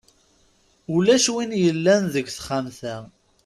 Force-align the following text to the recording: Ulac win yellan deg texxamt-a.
Ulac 0.95 1.25
win 1.33 1.51
yellan 1.63 2.03
deg 2.13 2.25
texxamt-a. 2.29 2.95